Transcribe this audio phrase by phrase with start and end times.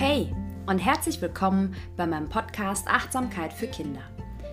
[0.00, 4.00] Hey und herzlich willkommen bei meinem Podcast Achtsamkeit für Kinder.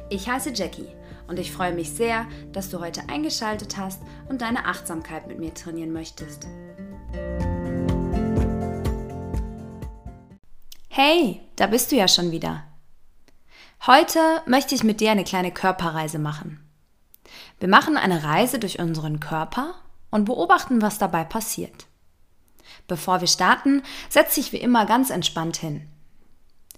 [0.10, 0.90] Ich heiße Jackie
[1.30, 5.54] und ich freue mich sehr, dass du heute eingeschaltet hast und deine Achtsamkeit mit mir
[5.54, 6.46] trainieren möchtest.
[10.90, 12.66] Hey, da bist du ja schon wieder.
[13.86, 16.60] Heute möchte ich mit dir eine kleine Körperreise machen.
[17.62, 19.76] Wir machen eine Reise durch unseren Körper
[20.12, 21.87] und beobachten, was dabei passiert.
[22.88, 25.88] Bevor wir starten, setz dich wie immer ganz entspannt hin.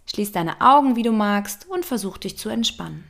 [0.05, 3.03] Schließ deine Augen, wie du magst, und versuch dich zu entspannen.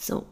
[0.00, 0.26] So,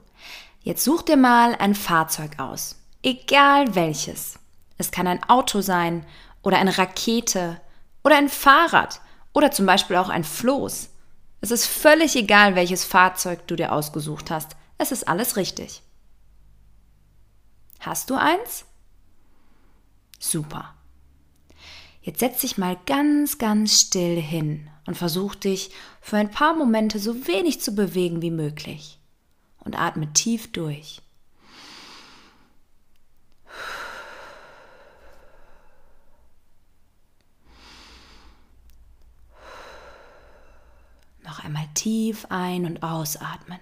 [0.62, 4.38] jetzt such dir mal ein Fahrzeug aus, egal welches.
[4.78, 6.04] Es kann ein Auto sein
[6.42, 7.60] oder eine Rakete
[8.02, 9.00] oder ein Fahrrad
[9.32, 10.88] oder zum Beispiel auch ein Floß.
[11.40, 14.56] Es ist völlig egal, welches Fahrzeug du dir ausgesucht hast.
[14.78, 15.82] Es ist alles richtig.
[17.80, 18.64] Hast du eins?
[20.18, 20.74] Super.
[22.02, 26.98] Jetzt setz dich mal ganz, ganz still hin und versuch dich für ein paar Momente
[26.98, 28.98] so wenig zu bewegen wie möglich.
[29.58, 31.02] Und atme tief durch.
[41.24, 43.60] Noch einmal tief ein- und ausatmen.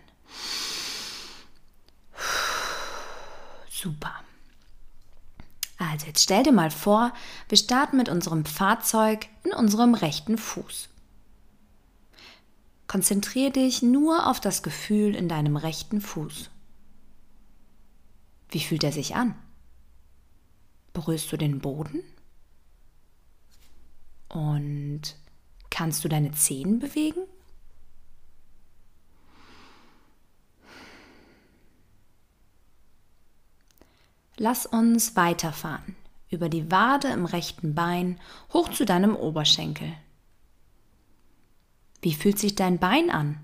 [3.70, 4.14] Super.
[5.76, 7.12] Also jetzt stell dir mal vor,
[7.48, 10.88] wir starten mit unserem Fahrzeug in unserem rechten Fuß.
[12.86, 16.48] Konzentriere dich nur auf das Gefühl in deinem rechten Fuß.
[18.50, 19.34] Wie fühlt er sich an?
[20.92, 22.02] Berührst du den Boden?
[24.28, 25.16] Und
[25.70, 27.24] kannst du deine Zehen bewegen?
[34.44, 35.96] Lass uns weiterfahren
[36.28, 38.20] über die Wade im rechten Bein
[38.52, 39.90] hoch zu deinem Oberschenkel.
[42.02, 43.42] Wie fühlt sich dein Bein an?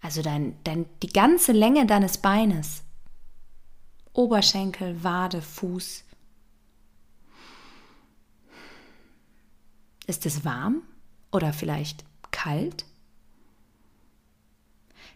[0.00, 2.84] Also dein, dein, die ganze Länge deines Beines.
[4.14, 6.04] Oberschenkel, Wade, Fuß.
[10.06, 10.80] Ist es warm
[11.32, 12.86] oder vielleicht kalt?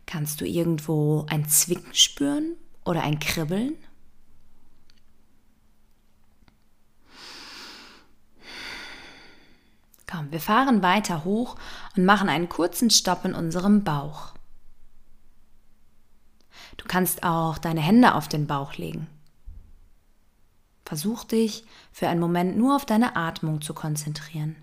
[0.05, 3.79] Kannst du irgendwo ein Zwicken spüren oder ein Kribbeln?
[10.07, 11.57] Komm, wir fahren weiter hoch
[11.97, 14.35] und machen einen kurzen Stopp in unserem Bauch.
[16.77, 19.07] Du kannst auch deine Hände auf den Bauch legen.
[20.85, 24.57] Versuch dich für einen Moment nur auf deine Atmung zu konzentrieren.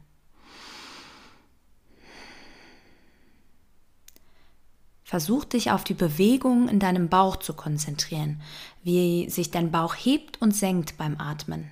[5.03, 8.41] Versuch dich auf die Bewegung in deinem Bauch zu konzentrieren,
[8.84, 11.69] wie sich dein Bauch hebt und senkt beim Atmen.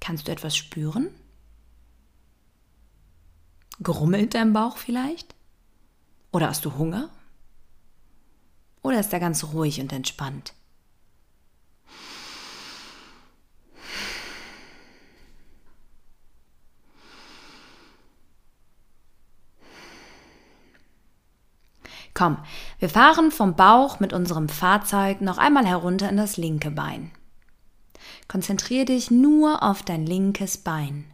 [0.00, 1.08] Kannst du etwas spüren?
[3.82, 5.34] Grummelt dein Bauch vielleicht?
[6.32, 7.10] Oder hast du Hunger?
[8.82, 10.54] Oder ist er ganz ruhig und entspannt?
[22.14, 22.38] Komm,
[22.78, 27.12] wir fahren vom Bauch mit unserem Fahrzeug noch einmal herunter in das linke Bein.
[28.30, 31.04] Konzentriere dich nur auf dein linkes Bein.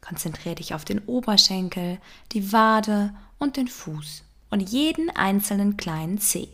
[0.00, 2.00] Konzentriere dich auf den Oberschenkel,
[2.32, 6.48] die Wade und den Fuß und jeden einzelnen kleinen Zeh.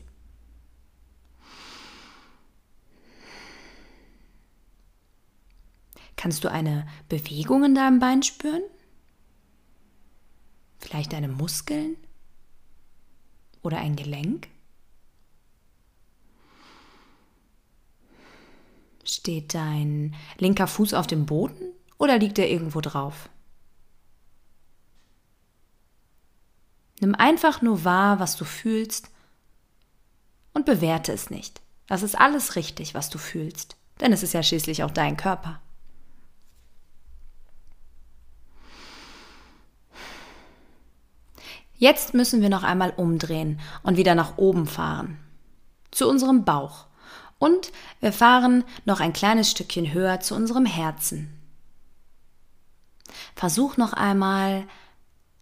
[6.17, 8.63] Kannst du eine Bewegung in deinem Bein spüren?
[10.81, 11.97] Vielleicht deine Muskeln?
[13.63, 14.49] Oder ein Gelenk?
[19.09, 23.31] Steht dein linker Fuß auf dem Boden oder liegt er irgendwo drauf?
[27.01, 29.11] Nimm einfach nur wahr, was du fühlst
[30.53, 31.63] und bewerte es nicht.
[31.87, 35.61] Das ist alles richtig, was du fühlst, denn es ist ja schließlich auch dein Körper.
[41.77, 45.19] Jetzt müssen wir noch einmal umdrehen und wieder nach oben fahren.
[45.93, 46.88] Zu unserem Bauch
[47.39, 51.35] und wir fahren noch ein kleines Stückchen höher zu unserem Herzen.
[53.35, 54.67] Versuch noch einmal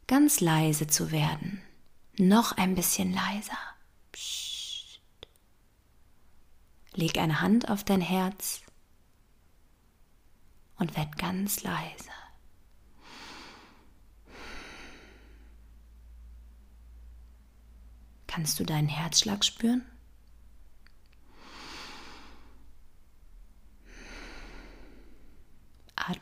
[0.06, 1.62] ganz leise zu werden.
[2.18, 3.58] Noch ein bisschen leiser.
[4.12, 5.00] Psst.
[6.94, 8.62] Leg eine Hand auf dein Herz
[10.78, 12.10] und werd ganz leise.
[18.26, 19.84] Kannst du deinen Herzschlag spüren?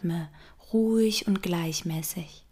[0.05, 0.29] Atme
[0.73, 2.45] ruhig und gleichmäßig.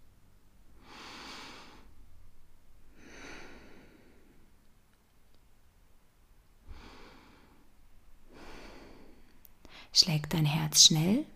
[9.93, 11.27] Schlägt dein Herz schnell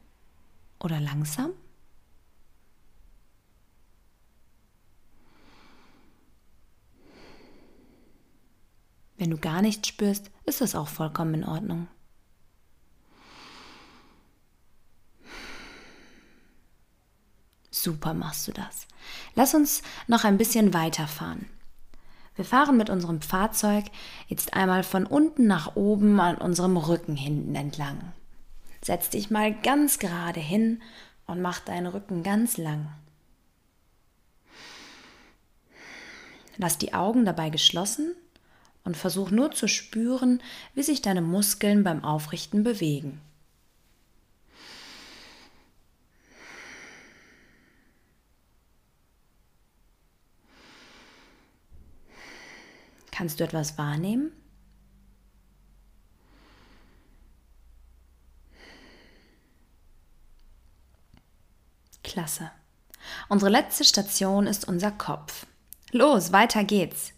[0.81, 1.51] oder langsam?
[9.19, 11.89] Wenn du gar nichts spürst, ist das auch vollkommen in Ordnung.
[17.87, 18.89] Super machst du das.
[19.37, 21.47] Lass uns noch ein bisschen weiterfahren.
[22.35, 23.85] Wir fahren mit unserem Fahrzeug
[24.27, 28.13] jetzt einmal von unten nach oben an unserem Rücken hinten entlang.
[28.83, 30.83] Setz dich mal ganz gerade hin
[31.29, 32.89] und mach deinen Rücken ganz lang.
[36.57, 38.17] Lass die Augen dabei geschlossen
[38.83, 40.43] und versuch nur zu spüren,
[40.75, 43.21] wie sich deine Muskeln beim Aufrichten bewegen.
[53.17, 54.31] Kannst du etwas wahrnehmen?
[62.03, 62.51] Klasse.
[63.31, 65.47] Unsere letzte Station ist unser Kopf.
[65.93, 67.15] Los, weiter geht's.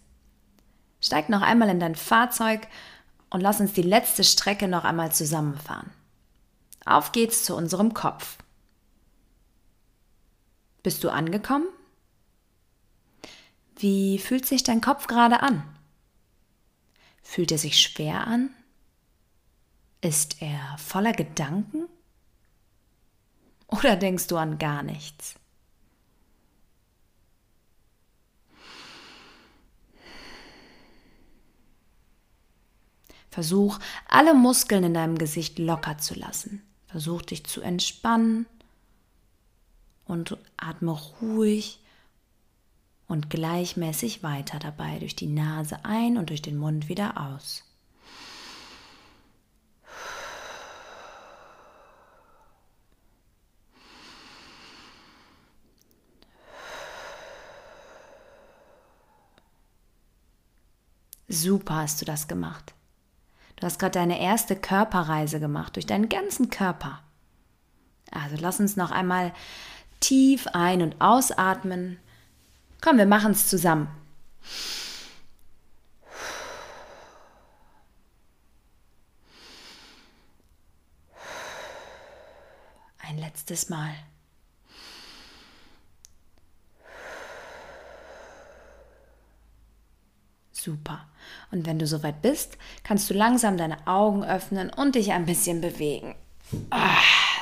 [1.01, 2.69] Steig noch einmal in dein Fahrzeug
[3.29, 5.91] und lass uns die letzte Strecke noch einmal zusammenfahren.
[6.85, 8.37] Auf geht's zu unserem Kopf.
[10.81, 11.67] Bist du angekommen?
[13.75, 15.75] Wie fühlt sich dein Kopf gerade an?
[17.29, 18.49] Fühlt er sich schwer an?
[20.01, 21.87] Ist er voller Gedanken?
[23.67, 25.35] Oder denkst du an gar nichts?
[33.29, 33.77] Versuch,
[34.07, 36.63] alle Muskeln in deinem Gesicht locker zu lassen.
[36.87, 38.47] Versuch dich zu entspannen
[40.05, 41.79] und atme ruhig
[43.09, 47.65] und gleichmäßig weiter dabei durch die Nase ein und durch den Mund wieder aus.
[61.27, 62.73] Super hast du das gemacht.
[63.55, 67.01] Du hast gerade deine erste Körperreise gemacht durch deinen ganzen Körper.
[68.11, 69.33] Also lass uns noch einmal
[69.99, 71.99] tief ein- und ausatmen.
[72.81, 73.89] Komm, wir machen es zusammen.
[82.99, 83.93] Ein letztes Mal.
[90.51, 91.07] Super.
[91.51, 95.61] Und wenn du soweit bist, kannst du langsam deine Augen öffnen und dich ein bisschen
[95.61, 96.15] bewegen.
[96.69, 96.97] Ah,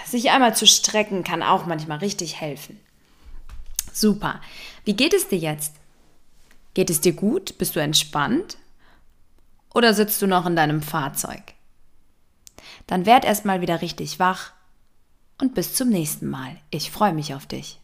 [0.05, 2.79] sich einmal zu strecken kann auch manchmal richtig helfen.
[3.99, 4.41] Super.
[4.85, 5.73] Wie geht es dir jetzt?
[6.75, 7.57] Geht es dir gut?
[7.57, 8.57] Bist du entspannt?
[9.73, 11.41] Oder sitzt du noch in deinem Fahrzeug?
[12.85, 14.51] Dann werd erstmal wieder richtig wach
[15.41, 16.57] und bis zum nächsten Mal.
[16.69, 17.79] Ich freue mich auf dich.